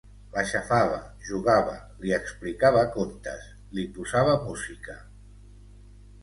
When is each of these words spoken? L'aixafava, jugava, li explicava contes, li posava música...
L'aixafava, 0.35 0.95
jugava, 1.27 1.75
li 2.05 2.13
explicava 2.17 2.81
contes, 2.97 3.45
li 3.79 3.85
posava 3.99 4.35
música... 4.49 4.99